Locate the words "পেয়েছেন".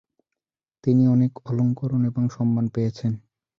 2.67-3.11